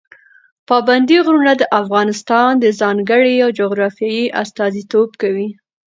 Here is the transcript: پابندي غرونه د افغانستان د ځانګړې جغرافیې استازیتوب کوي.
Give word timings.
پابندي 0.69 1.17
غرونه 1.25 1.53
د 1.57 1.63
افغانستان 1.81 2.51
د 2.59 2.65
ځانګړې 2.81 3.35
جغرافیې 3.59 4.23
استازیتوب 4.41 5.09
کوي. 5.21 5.49